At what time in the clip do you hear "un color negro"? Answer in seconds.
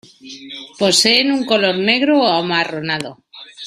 1.37-2.13